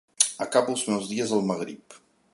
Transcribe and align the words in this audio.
Acabo 0.45 0.73
els 0.77 0.85
meus 0.93 1.11
dies 1.13 1.37
al 1.37 1.47
Magrib. 1.51 2.01